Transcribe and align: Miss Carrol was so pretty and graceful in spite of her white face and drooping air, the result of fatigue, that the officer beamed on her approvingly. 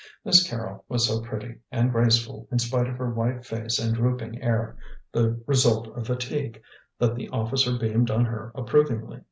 Miss 0.25 0.49
Carrol 0.49 0.83
was 0.89 1.05
so 1.07 1.21
pretty 1.21 1.59
and 1.71 1.91
graceful 1.91 2.47
in 2.51 2.57
spite 2.57 2.87
of 2.87 2.97
her 2.97 3.13
white 3.13 3.45
face 3.45 3.77
and 3.77 3.93
drooping 3.93 4.41
air, 4.41 4.75
the 5.11 5.39
result 5.45 5.95
of 5.95 6.07
fatigue, 6.07 6.59
that 6.97 7.13
the 7.13 7.29
officer 7.29 7.77
beamed 7.77 8.09
on 8.09 8.25
her 8.25 8.51
approvingly. 8.55 9.19